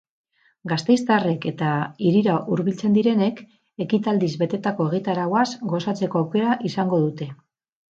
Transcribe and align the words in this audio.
Gasteiztarrek 0.69 1.43
eta 1.51 1.73
hirira 2.05 2.37
hurbiltzen 2.55 2.97
direnek 2.97 3.43
ekitaldiz 3.87 4.31
betetako 4.45 4.89
egitarauaz 4.93 5.47
gozatzeko 5.77 6.25
aukera 6.27 6.59
izango 6.73 7.05
dute. 7.07 7.33